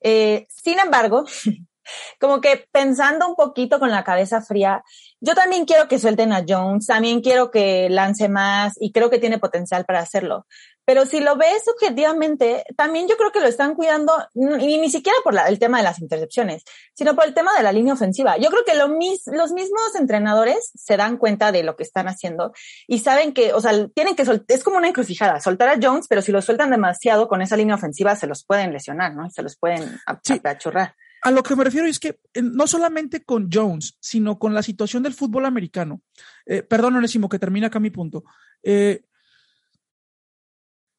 [0.00, 1.24] Eh, sin embargo,
[2.20, 4.82] como que pensando un poquito con la cabeza fría,
[5.20, 9.18] yo también quiero que suelten a Jones, también quiero que lance más y creo que
[9.18, 10.46] tiene potencial para hacerlo.
[10.84, 15.16] Pero si lo ves objetivamente, también yo creo que lo están cuidando, y ni siquiera
[15.22, 16.64] por la, el tema de las intercepciones,
[16.94, 18.36] sino por el tema de la línea ofensiva.
[18.36, 22.08] Yo creo que lo mis, los mismos entrenadores se dan cuenta de lo que están
[22.08, 22.52] haciendo
[22.88, 26.06] y saben que, o sea, tienen que soltar, es como una encrucijada, soltar a Jones,
[26.08, 29.30] pero si lo sueltan demasiado con esa línea ofensiva, se los pueden lesionar, ¿no?
[29.30, 30.96] Se los pueden apachurrar.
[31.22, 34.62] A lo que me refiero es que eh, no solamente con Jones, sino con la
[34.62, 36.02] situación del fútbol americano.
[36.44, 38.24] Eh, perdón, Onésimo, que termina acá mi punto.
[38.62, 39.04] Eh,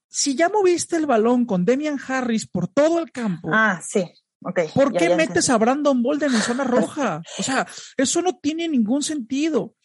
[0.08, 3.50] si ya moviste el balón con Demian Harris por todo el campo.
[3.52, 4.10] Ah, sí.
[4.46, 7.22] Okay, ¿Por qué metes a Brandon Bolden en zona roja?
[7.40, 9.76] O sea, eso no tiene ningún sentido.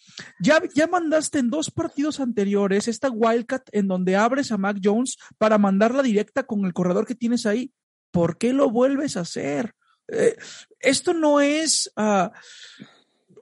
[0.41, 5.17] Ya, ya mandaste en dos partidos anteriores esta Wildcat en donde abres a Mac Jones
[5.39, 7.73] para mandarla directa con el corredor que tienes ahí.
[8.11, 9.75] ¿Por qué lo vuelves a hacer?
[10.09, 10.37] Eh,
[10.81, 11.93] esto no es.
[11.97, 12.29] Uh,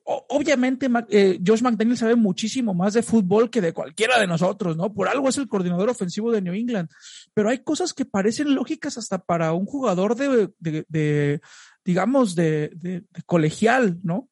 [0.04, 4.92] obviamente, eh, Josh McDaniel sabe muchísimo más de fútbol que de cualquiera de nosotros, ¿no?
[4.92, 6.88] Por algo es el coordinador ofensivo de New England.
[7.34, 11.40] Pero hay cosas que parecen lógicas hasta para un jugador de, de, de
[11.84, 14.28] digamos, de, de, colegial, ¿no?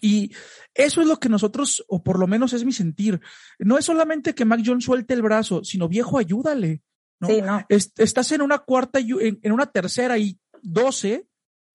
[0.00, 0.32] Y
[0.74, 3.20] eso es lo que nosotros, o por lo menos es mi sentir.
[3.58, 6.82] No es solamente que Mac Jones suelte el brazo, sino viejo, ayúdale.
[7.20, 7.28] ¿no?
[7.28, 7.64] Sí, no.
[7.68, 11.28] estás en una cuarta, en, en una tercera y doce,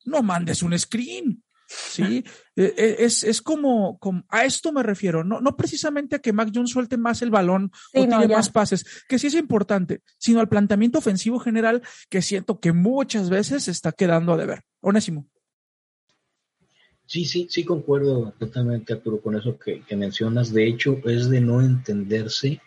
[0.07, 1.43] no mandes un screen.
[1.69, 2.23] Sí,
[2.55, 6.31] e, e, es, es como, como, a esto me refiero, no, no precisamente a que
[6.31, 8.37] Mac Jones suelte más el balón sí, o no, tiene ya.
[8.37, 13.29] más pases, que sí es importante, sino al planteamiento ofensivo general que siento que muchas
[13.29, 14.63] veces está quedando a deber.
[14.79, 15.27] Onésimo.
[17.05, 20.53] Sí, sí, sí concuerdo totalmente, Arturo, con eso que, que mencionas.
[20.53, 22.61] De hecho, es de no entenderse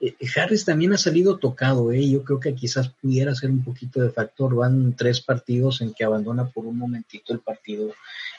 [0.00, 2.08] eh, Harris también ha salido tocado, ¿eh?
[2.08, 4.54] yo creo que quizás pudiera ser un poquito de factor.
[4.54, 7.92] Van tres partidos en que abandona por un momentito el partido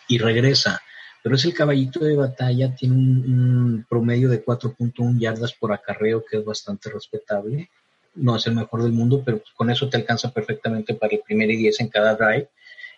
[0.08, 0.82] y regresa.
[1.24, 6.24] Pero es el caballito de batalla, tiene un, un promedio de 4.1 yardas por acarreo,
[6.24, 7.70] que es bastante respetable.
[8.15, 11.50] No es el mejor del mundo, pero con eso te alcanza perfectamente para el primer
[11.52, 12.50] y diez en cada drive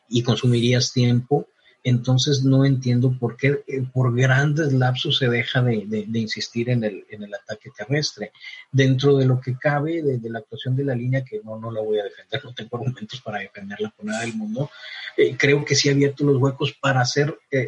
[0.10, 1.48] y consumirías tiempo
[1.84, 6.84] entonces no entiendo por qué eh, por grandes lapsos se deja de, de, insistir en
[6.84, 8.32] el, en el, ataque terrestre.
[8.72, 11.82] Dentro de lo que cabe de, la actuación de la línea, que no, no la
[11.82, 14.70] voy a defender, no tengo argumentos para defenderla por nada del mundo,
[15.16, 17.38] eh, creo que sí ha abierto los huecos para hacer...
[17.52, 17.68] Eh,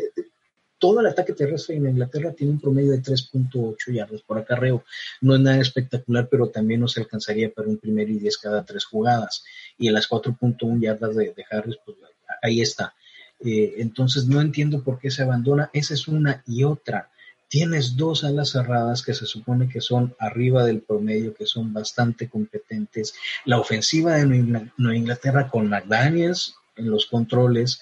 [0.78, 4.84] todo el ataque terrestre en Inglaterra tiene un promedio de 3.8 yardas por acarreo.
[5.22, 8.86] No es nada espectacular, pero también nos alcanzaría para un primero y 10 cada tres
[8.86, 9.44] jugadas.
[9.78, 11.98] Y en las 4.1 yardas de, de Harris, pues
[12.42, 12.96] ahí está
[13.44, 15.70] eh, entonces no entiendo por qué se abandona.
[15.74, 17.10] Esa es una y otra.
[17.48, 22.30] Tienes dos alas cerradas que se supone que son arriba del promedio, que son bastante
[22.30, 23.14] competentes.
[23.46, 27.82] La ofensiva de Nueva Inglaterra con McDaniels en los controles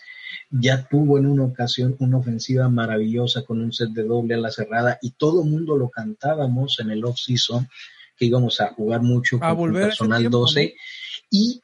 [0.49, 4.97] ya tuvo en una ocasión una ofensiva maravillosa con un set de doble ala cerrada
[5.01, 7.69] y todo el mundo lo cantábamos en el off-season
[8.17, 10.71] que íbamos a jugar mucho a con personal tiempo, 12 ¿no?
[11.29, 11.61] y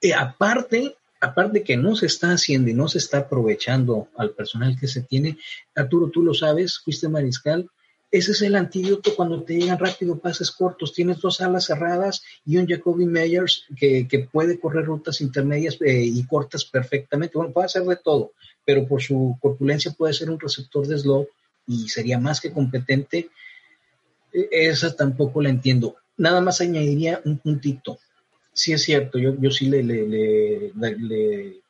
[0.00, 4.78] eh, aparte aparte que no se está haciendo y no se está aprovechando al personal
[4.78, 5.38] que se tiene,
[5.74, 7.68] Arturo, tú lo sabes, fuiste mariscal,
[8.10, 10.94] ese es el antídoto cuando te llegan rápido pases cortos.
[10.94, 16.04] Tienes dos alas cerradas y un Jacoby Meyers que, que puede correr rutas intermedias eh,
[16.04, 17.36] y cortas perfectamente.
[17.36, 18.32] Bueno, puede hacer de todo,
[18.64, 21.28] pero por su corpulencia puede ser un receptor de slot
[21.66, 23.28] y sería más que competente.
[24.32, 25.96] E, esa tampoco la entiendo.
[26.16, 27.98] Nada más añadiría un puntito
[28.58, 31.60] sí es cierto, yo, yo sí le, le, le, le,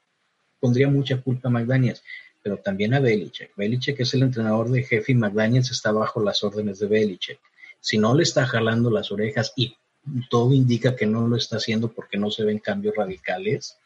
[0.58, 2.02] pondría mucha culpa a McDaniels,
[2.42, 3.54] pero también a Belichick.
[3.56, 7.38] Belichick es el entrenador de jefe y McDaniels está bajo las órdenes de Belichick.
[7.78, 9.76] Si no le está jalando las orejas y
[10.30, 13.76] todo indica que no lo está haciendo porque no se ven cambios radicales.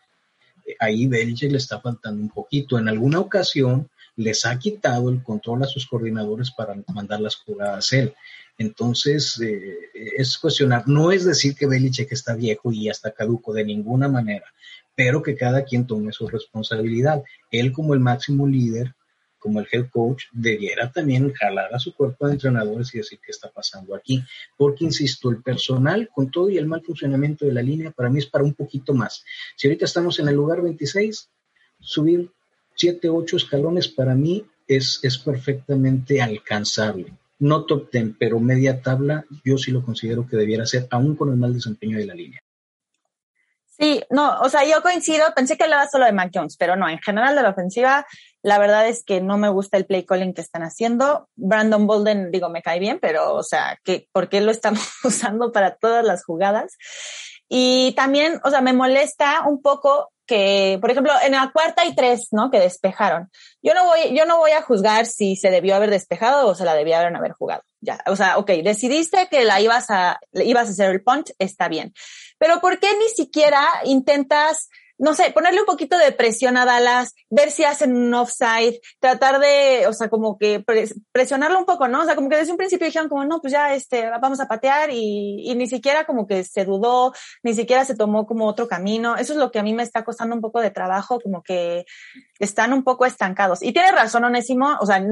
[0.78, 2.78] Ahí Belichick le está faltando un poquito.
[2.78, 7.92] En alguna ocasión les ha quitado el control a sus coordinadores para mandar las jugadas
[7.92, 8.14] él.
[8.58, 13.52] Entonces, eh, es cuestionar, no es decir que Belichick está viejo y ya está caduco
[13.52, 14.46] de ninguna manera,
[14.94, 17.22] pero que cada quien tome su responsabilidad.
[17.50, 18.94] Él como el máximo líder
[19.42, 23.32] como el head coach, debiera también jalar a su cuerpo de entrenadores y decir qué
[23.32, 24.22] está pasando aquí.
[24.56, 28.20] Porque, insisto, el personal, con todo y el mal funcionamiento de la línea, para mí
[28.20, 29.24] es para un poquito más.
[29.56, 31.28] Si ahorita estamos en el lugar 26,
[31.80, 32.30] subir
[32.76, 37.12] 7, 8 escalones para mí es, es perfectamente alcanzable.
[37.42, 41.30] No top 10, pero media tabla, yo sí lo considero que debiera ser, aún con
[41.30, 42.40] el mal desempeño de la línea.
[43.66, 46.88] Sí, no, o sea, yo coincido, pensé que hablaba solo de Mac Jones, pero no,
[46.88, 48.06] en general de la ofensiva,
[48.40, 51.28] la verdad es que no me gusta el play calling que están haciendo.
[51.34, 55.50] Brandon Bolden, digo, me cae bien, pero, o sea, que, ¿por qué lo estamos usando
[55.50, 56.76] para todas las jugadas?
[57.48, 61.94] Y también, o sea, me molesta un poco que, por ejemplo, en la cuarta y
[61.94, 62.50] tres, ¿no?
[62.50, 63.30] Que despejaron.
[63.60, 66.64] Yo no voy, yo no voy a juzgar si se debió haber despejado o se
[66.64, 67.64] la debieron haber jugado.
[67.82, 71.68] Ya, o sea, ok, decidiste que la ibas a, ibas a hacer el punch, está
[71.68, 71.92] bien.
[72.38, 77.14] Pero ¿por qué ni siquiera intentas no sé, ponerle un poquito de presión a Dallas,
[77.30, 80.64] ver si hacen un offside, tratar de, o sea, como que
[81.12, 82.02] presionarlo un poco, ¿no?
[82.02, 84.48] O sea, como que desde un principio dijeron como, no, pues ya, este, vamos a
[84.48, 88.68] patear y, y ni siquiera como que se dudó, ni siquiera se tomó como otro
[88.68, 89.16] camino.
[89.16, 91.84] Eso es lo que a mí me está costando un poco de trabajo, como que
[92.38, 93.62] están un poco estancados.
[93.62, 95.04] Y tiene razón, Onésimo, o sea,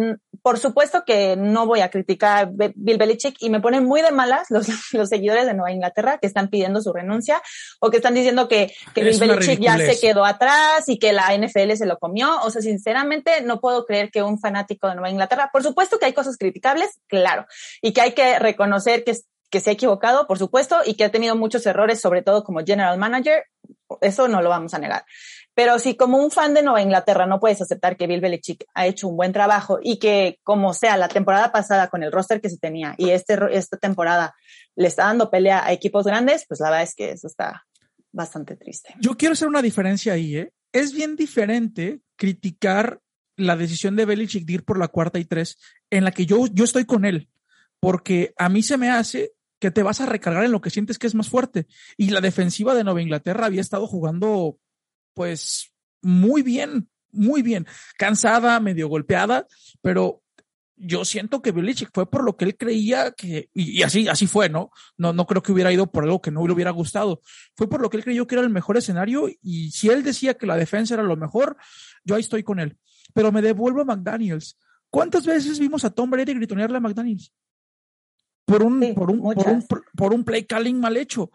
[0.42, 4.10] por supuesto que no voy a criticar a Bill Belichick y me ponen muy de
[4.10, 7.42] malas los, los seguidores de Nueva Inglaterra que están pidiendo su renuncia
[7.80, 11.36] o que están diciendo que, que Bill Belichick ya se quedó atrás y que la
[11.36, 12.40] NFL se lo comió.
[12.42, 16.06] O sea, sinceramente no puedo creer que un fanático de Nueva Inglaterra, por supuesto que
[16.06, 17.46] hay cosas criticables, claro,
[17.80, 19.16] y que hay que reconocer que,
[19.50, 22.64] que se ha equivocado, por supuesto, y que ha tenido muchos errores, sobre todo como
[22.64, 23.44] general manager,
[24.00, 25.04] eso no lo vamos a negar.
[25.54, 28.86] Pero si como un fan de Nueva Inglaterra no puedes aceptar que Bill Belichick ha
[28.86, 32.48] hecho un buen trabajo y que como sea la temporada pasada con el roster que
[32.48, 34.34] se tenía y este, esta temporada
[34.76, 37.66] le está dando pelea a equipos grandes, pues la verdad es que eso está
[38.12, 38.94] bastante triste.
[39.00, 40.52] Yo quiero hacer una diferencia ahí, ¿eh?
[40.72, 43.00] Es bien diferente criticar
[43.36, 45.58] la decisión de Belichick de ir por la cuarta y tres,
[45.90, 47.28] en la que yo, yo estoy con él,
[47.80, 50.98] porque a mí se me hace que te vas a recargar en lo que sientes
[50.98, 51.66] que es más fuerte.
[51.96, 54.58] Y la defensiva de Nueva Inglaterra había estado jugando,
[55.14, 57.66] pues, muy bien, muy bien.
[57.98, 59.46] Cansada, medio golpeada,
[59.82, 60.22] pero
[60.82, 64.48] yo siento que Belichick fue por lo que él creía que, y, así, así fue,
[64.48, 64.70] ¿no?
[64.96, 65.12] ¿no?
[65.12, 67.20] No creo que hubiera ido por algo que no le hubiera gustado.
[67.54, 70.34] Fue por lo que él creyó que era el mejor escenario y si él decía
[70.34, 71.58] que la defensa era lo mejor,
[72.02, 72.78] yo ahí estoy con él.
[73.12, 74.56] Pero me devuelvo a McDaniels.
[74.88, 77.30] ¿Cuántas veces vimos a Tom Brady gritonearle a McDaniels?
[78.50, 81.30] Por un, por, un, por, un, por un play calling mal hecho.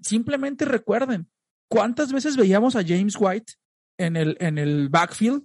[0.00, 1.28] Simplemente recuerden,
[1.68, 3.54] ¿cuántas veces veíamos a James White
[3.98, 5.42] en el, en el backfield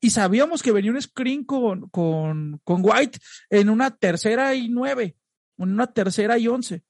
[0.00, 5.16] y sabíamos que venía un screen con, con, con White en una tercera y nueve,
[5.56, 6.84] en una tercera y once.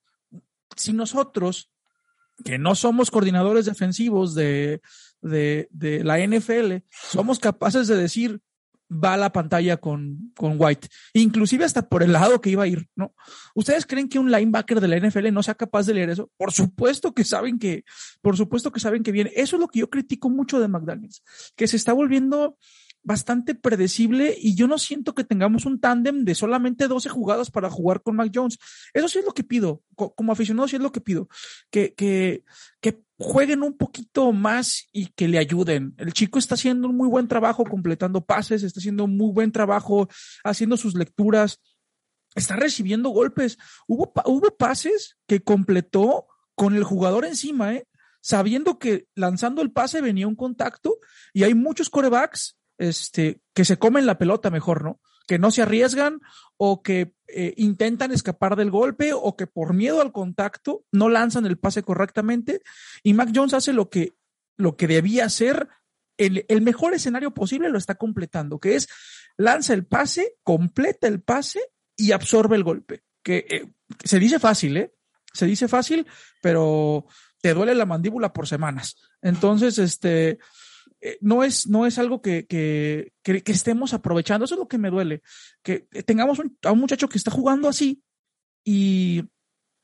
[0.74, 1.70] Si nosotros,
[2.44, 4.82] que no somos coordinadores defensivos de,
[5.20, 8.40] de, de la NFL, somos capaces de decir,
[8.90, 12.66] va a la pantalla con, con White, inclusive hasta por el lado que iba a
[12.66, 13.14] ir, ¿no?
[13.54, 16.30] ¿Ustedes creen que un linebacker de la NFL no sea capaz de leer eso?
[16.36, 17.84] Por supuesto que saben que,
[18.20, 19.32] por supuesto que saben que viene.
[19.34, 21.22] Eso es lo que yo critico mucho de McDaniels,
[21.56, 22.56] que se está volviendo
[23.04, 27.70] bastante predecible y yo no siento que tengamos un tándem de solamente 12 jugadas para
[27.70, 28.58] jugar con Mac Jones.
[28.94, 31.28] Eso sí es lo que pido, como aficionado sí es lo que pido,
[31.70, 32.42] que, que,
[33.16, 35.94] jueguen un poquito más y que le ayuden.
[35.98, 39.52] El chico está haciendo un muy buen trabajo completando pases, está haciendo un muy buen
[39.52, 40.08] trabajo
[40.42, 41.60] haciendo sus lecturas,
[42.34, 43.56] está recibiendo golpes.
[43.86, 47.86] Hubo, hubo pases que completó con el jugador encima, ¿eh?
[48.20, 50.98] sabiendo que lanzando el pase venía un contacto
[51.32, 55.00] y hay muchos corebacks este, que se comen la pelota mejor, ¿no?
[55.26, 56.20] Que no se arriesgan
[56.56, 61.46] o que eh, intentan escapar del golpe o que por miedo al contacto no lanzan
[61.46, 62.60] el pase correctamente.
[63.02, 64.12] Y Mac Jones hace lo que,
[64.56, 65.68] lo que debía hacer,
[66.18, 68.88] el, el mejor escenario posible lo está completando, que es
[69.36, 71.60] lanza el pase, completa el pase
[71.96, 73.02] y absorbe el golpe.
[73.22, 73.72] Que eh,
[74.04, 74.94] se dice fácil, ¿eh?
[75.32, 76.06] Se dice fácil,
[76.40, 77.06] pero
[77.40, 78.96] te duele la mandíbula por semanas.
[79.20, 80.38] Entonces, este,
[81.04, 84.46] eh, no, es, no es algo que, que, que, estemos aprovechando.
[84.46, 85.20] Eso es lo que me duele.
[85.62, 88.02] Que tengamos a un muchacho que está jugando así
[88.64, 89.24] y,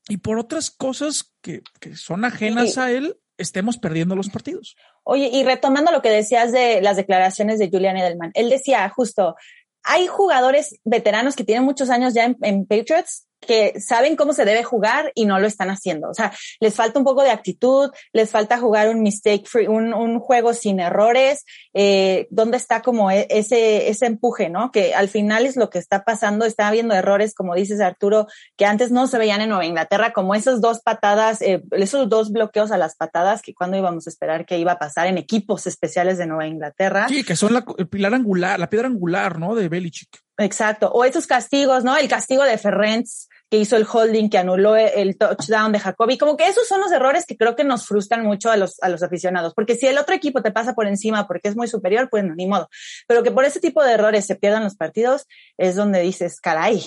[0.08, 4.76] y por otras cosas que, que son ajenas a él, estemos perdiendo los partidos.
[5.02, 9.36] Oye, y retomando lo que decías de las declaraciones de Julian Edelman, él decía justo,
[9.82, 14.62] hay jugadores veteranos que tienen muchos años ya en, Patriots que saben cómo se debe
[14.62, 16.08] jugar y no lo están haciendo.
[16.10, 19.94] O sea, les falta un poco de actitud, les falta jugar un mistake free, un,
[19.94, 24.70] un juego sin errores, eh, ¿dónde está como e, ese, ese empuje, no?
[24.70, 28.26] Que al final es lo que está pasando, está habiendo errores, como dices Arturo,
[28.56, 32.32] que antes no se veían en Nueva Inglaterra, como esas dos patadas, eh, esos dos
[32.32, 35.66] bloqueos a las patadas, que cuando íbamos a esperar que iba a pasar en equipos
[35.66, 37.08] especiales de Nueva Inglaterra.
[37.08, 39.54] Sí, que son la, el pilar angular, la piedra angular, ¿no?
[39.54, 40.20] De Belichick.
[40.40, 40.90] Exacto.
[40.90, 41.96] O esos castigos, ¿no?
[41.98, 46.16] El castigo de Ferrentz, que hizo el holding, que anuló el touchdown de Jacoby.
[46.16, 48.88] Como que esos son los errores que creo que nos frustran mucho a los, a
[48.88, 49.52] los aficionados.
[49.54, 52.34] Porque si el otro equipo te pasa por encima porque es muy superior, pues no,
[52.34, 52.70] ni modo.
[53.06, 55.26] Pero que por ese tipo de errores se pierdan los partidos,
[55.58, 56.82] es donde dices, caray,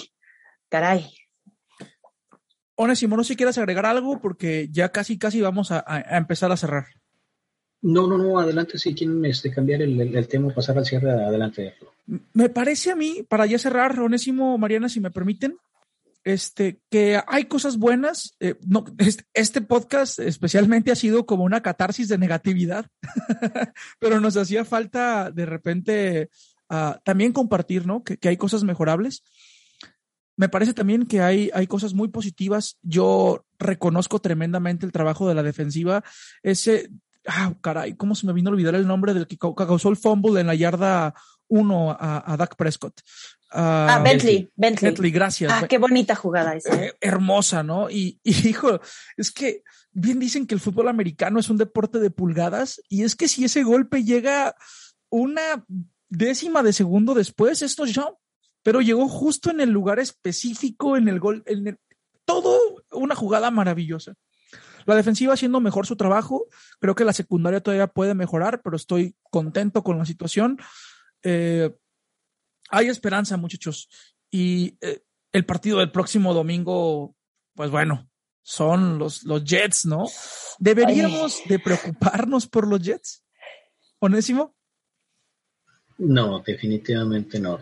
[0.70, 1.14] caray.
[2.76, 6.58] Onésimo, no si quieres agregar algo, porque ya casi, casi vamos a, a empezar a
[6.58, 6.86] cerrar.
[7.84, 11.76] No, no, no, adelante, si quieren este, cambiar el, el, tema, pasar al cierre, adelante.
[12.34, 15.58] Me parece a mí, para ya cerrar, Onésimo, Mariana, si me permiten,
[16.24, 18.38] este, que hay cosas buenas.
[18.40, 22.88] Eh, no, este, este, podcast especialmente ha sido como una catarsis de negatividad,
[24.00, 26.30] pero nos hacía falta de repente
[26.70, 28.02] uh, también compartir, ¿no?
[28.02, 29.24] Que, que, hay cosas mejorables.
[30.38, 32.78] Me parece también que hay, hay cosas muy positivas.
[32.82, 36.02] Yo reconozco tremendamente el trabajo de la defensiva.
[36.42, 36.90] Ese,
[37.28, 40.42] ah, caray, ¿cómo se me vino a olvidar el nombre del que causó el fumble
[40.42, 41.14] en la yarda
[41.48, 43.02] 1 a, a Dak Prescott?
[43.54, 44.90] Uh, ah, Bentley, Bentley.
[44.90, 45.52] Bentley, gracias.
[45.54, 46.74] Ah, qué bonita jugada esa.
[46.74, 47.90] Eh, hermosa, ¿no?
[47.90, 48.82] Y, y, hijo,
[49.16, 53.16] es que bien dicen que el fútbol americano es un deporte de pulgadas y es
[53.16, 54.56] que si ese golpe llega
[55.10, 55.66] una
[56.10, 58.08] décima de segundo después, esto ya,
[58.64, 61.78] pero llegó justo en el lugar específico, en el gol, en el,
[62.26, 62.58] todo
[62.92, 64.16] una jugada maravillosa.
[64.86, 66.48] La defensiva haciendo mejor su trabajo.
[66.80, 70.60] Creo que la secundaria todavía puede mejorar, pero estoy contento con la situación.
[71.24, 71.74] Eh,
[72.70, 73.90] hay esperanza, muchachos.
[74.32, 77.16] Y eh, el partido del próximo domingo,
[77.56, 78.10] pues bueno,
[78.42, 80.06] son los, los Jets, ¿no?
[80.60, 83.24] ¿Deberíamos de preocuparnos por los Jets?
[84.00, 84.56] ¿Onésimo?
[86.06, 87.60] No, definitivamente no.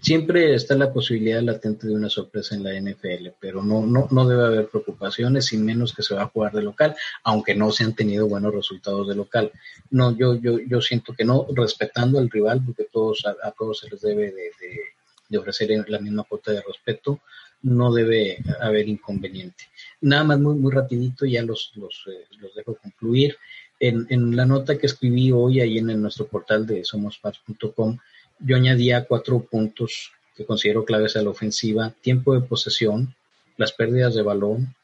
[0.00, 4.28] Siempre está la posibilidad latente de una sorpresa en la NFL, pero no, no, no
[4.28, 7.82] debe haber preocupaciones, sin menos que se va a jugar de local, aunque no se
[7.82, 9.50] han tenido buenos resultados de local.
[9.90, 13.80] No, yo, yo, yo siento que no, respetando al rival, porque todos, a, a todos
[13.80, 14.80] se les debe de, de,
[15.28, 17.20] de, ofrecer la misma cuota de respeto,
[17.62, 19.64] no debe haber inconveniente.
[20.00, 23.36] Nada más muy, muy rapidito, ya los, los, eh, los dejo concluir
[23.80, 27.98] en, la nota que escribí hoy ahí en, nuestro portal de somospats.com,
[28.38, 33.14] yo añadía cuatro puntos que considero claves a la ofensiva, tiempo de posesión,
[33.56, 34.74] las pérdidas de balón,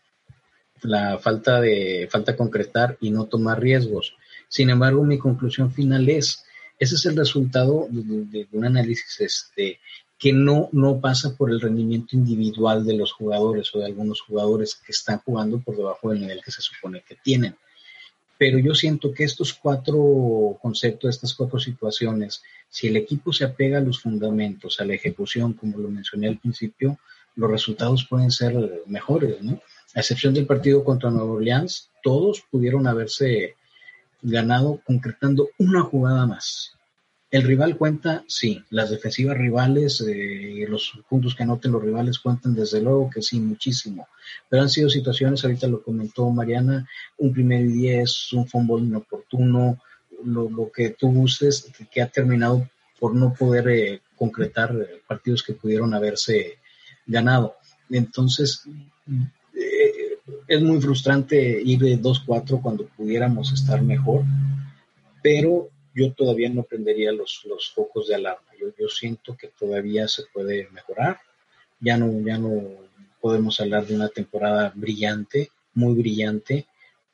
[0.83, 4.15] la falta de falta concretar y no tomar riesgos.
[4.49, 6.45] Sin embargo, mi conclusión final es,
[6.79, 9.79] ese es el resultado de, de, de un análisis este,
[10.19, 14.75] que no, no pasa por el rendimiento individual de los jugadores o de algunos jugadores
[14.75, 17.57] que están jugando por debajo del nivel que se supone que tienen
[18.39, 23.79] pero yo siento que estos cuatro conceptos, estas cuatro situaciones, si el equipo se apega
[23.79, 26.99] a los fundamentos, a la ejecución, como lo mencioné al principio,
[27.35, 29.61] los resultados pueden ser mejores, ¿no?
[29.95, 33.57] A excepción del partido contra Nueva Orleans, todos pudieron haberse
[34.23, 36.76] ganado concretando una jugada más.
[37.37, 42.55] El rival cuenta, sí, las defensivas rivales eh, los puntos que anoten los rivales cuentan
[42.55, 44.09] desde luego que sí, muchísimo.
[44.49, 49.79] Pero han sido situaciones, ahorita lo comentó Mariana, un primer y diez, un fútbol inoportuno,
[50.25, 52.67] lo, lo, que tú gustes, que ha terminado
[52.99, 56.57] por no poder eh, concretar eh, partidos que pudieron haberse
[57.07, 57.57] ganado.
[57.91, 58.63] Entonces,
[59.55, 60.19] eh,
[60.49, 64.25] es muy frustrante ir de 2-4 cuando pudiéramos estar mejor,
[65.23, 68.51] pero yo todavía no prendería los, los focos de alarma.
[68.61, 71.19] Yo, yo, siento que todavía se puede mejorar.
[71.81, 72.63] Ya no, ya no
[73.19, 76.67] podemos hablar de una temporada brillante, muy brillante,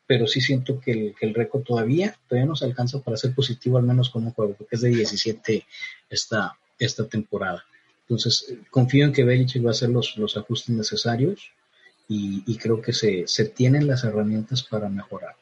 [0.04, 3.78] pero sí siento que el, que el récord todavía, todavía nos alcanza para ser positivo,
[3.78, 5.64] al menos con un juego, porque es de 17
[6.10, 7.64] esta, esta temporada.
[8.00, 11.52] Entonces, confío en que Belichick va a hacer los, los ajustes necesarios
[12.08, 15.36] y, y creo que se, se tienen las herramientas para mejorar.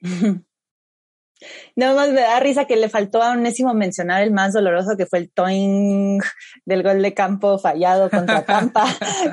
[1.76, 5.06] Nada más me da risa que le faltó a Onésimo mencionar el más doloroso que
[5.06, 6.20] fue el toing
[6.64, 8.86] del gol de campo fallado contra Tampa,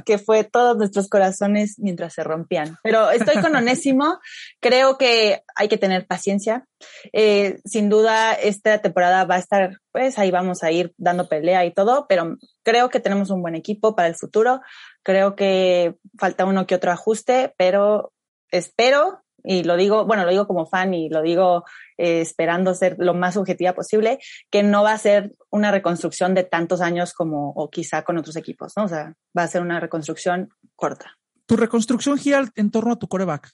[0.05, 2.77] que fue todos nuestros corazones mientras se rompían.
[2.83, 4.19] Pero estoy con Onésimo,
[4.59, 6.65] creo que hay que tener paciencia.
[7.13, 11.65] Eh, sin duda, esta temporada va a estar, pues ahí vamos a ir dando pelea
[11.65, 14.61] y todo, pero creo que tenemos un buen equipo para el futuro.
[15.03, 18.13] Creo que falta uno que otro ajuste, pero
[18.51, 21.65] espero y lo digo, bueno, lo digo como fan y lo digo
[21.97, 24.19] eh, esperando ser lo más objetiva posible,
[24.49, 28.35] que no va a ser una reconstrucción de tantos años como, o quizá con otros
[28.35, 28.85] equipos, ¿no?
[28.85, 31.17] O sea, va a ser una reconstrucción corta.
[31.45, 33.51] Tu reconstrucción gira en torno a tu coreback.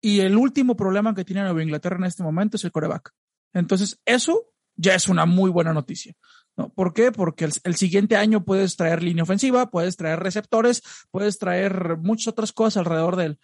[0.00, 3.10] Y el último problema que tiene Nueva Inglaterra en este momento es el coreback.
[3.52, 6.14] Entonces, eso ya es una muy buena noticia.
[6.56, 6.68] ¿no?
[6.70, 7.10] ¿Por qué?
[7.12, 12.28] Porque el, el, siguiente año puedes traer línea ofensiva, puedes traer receptores, puedes traer muchas
[12.28, 13.38] otras cosas alrededor de él.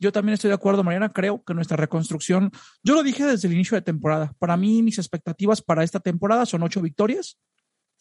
[0.00, 1.12] Yo también estoy de acuerdo, Mariana.
[1.12, 4.32] Creo que nuestra reconstrucción, yo lo dije desde el inicio de temporada.
[4.38, 7.38] Para mí, mis expectativas para esta temporada son ocho victorias.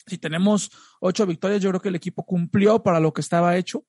[0.06, 0.72] Si tenemos
[1.02, 3.84] ocho victorias, yo creo que el equipo cumplió para lo que estaba hecho.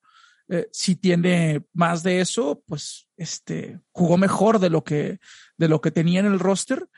[0.48, 5.18] Eh, si tiene más de eso, pues este jugó mejor de lo que
[5.58, 6.88] de lo que tenía en el roster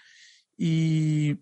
[0.56, 1.38] y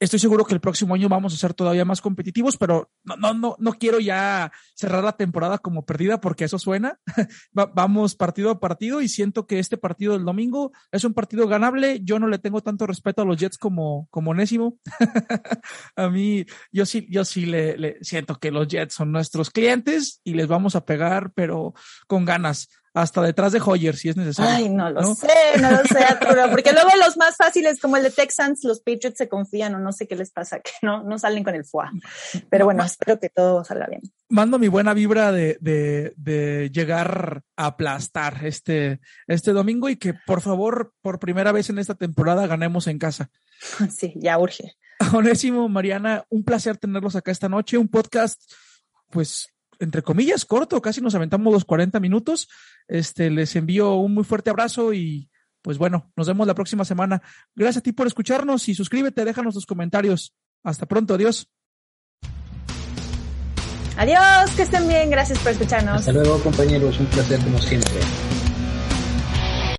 [0.00, 3.34] Estoy seguro que el próximo año vamos a ser todavía más competitivos, pero no, no,
[3.34, 6.98] no, no quiero ya cerrar la temporada como perdida porque eso suena.
[7.52, 12.00] vamos partido a partido y siento que este partido del domingo es un partido ganable.
[12.02, 14.78] Yo no le tengo tanto respeto a los Jets como, como Nésimo.
[15.96, 20.22] a mí, yo sí, yo sí le, le siento que los Jets son nuestros clientes
[20.24, 21.74] y les vamos a pegar, pero
[22.06, 24.52] con ganas hasta detrás de Hoyer si es necesario.
[24.52, 25.28] Ay, no lo sé,
[25.60, 29.18] no lo sé, Arturo, porque luego los más fáciles como el de Texans, los Patriots
[29.18, 31.92] se confían o no sé qué les pasa, que no, no salen con el FUA.
[32.48, 34.02] Pero bueno, espero que todo salga bien.
[34.28, 40.14] Mando mi buena vibra de, de, de llegar a aplastar este, este domingo y que
[40.14, 43.30] por favor, por primera vez en esta temporada, ganemos en casa.
[43.90, 44.76] Sí, ya urge.
[45.12, 48.40] Onésimo, Mariana, un placer tenerlos acá esta noche, un podcast,
[49.10, 49.48] pues
[49.80, 52.48] entre comillas, corto, casi nos aventamos los 40 minutos.
[52.86, 55.28] Este, les envío un muy fuerte abrazo y
[55.62, 57.22] pues bueno, nos vemos la próxima semana.
[57.54, 60.34] Gracias a ti por escucharnos y suscríbete, déjanos tus comentarios.
[60.62, 61.48] Hasta pronto, adiós.
[63.96, 65.96] Adiós, que estén bien, gracias por escucharnos.
[65.96, 68.00] Hasta luego compañeros, un placer como siempre.